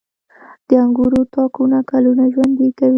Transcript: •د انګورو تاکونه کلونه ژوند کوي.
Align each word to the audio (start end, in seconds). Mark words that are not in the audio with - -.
•د 0.67 0.69
انګورو 0.83 1.19
تاکونه 1.33 1.77
کلونه 1.91 2.23
ژوند 2.33 2.53
کوي. 2.77 2.89